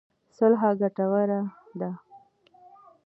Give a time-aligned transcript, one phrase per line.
[0.37, 1.29] صلح ګټور
[1.79, 1.91] دی.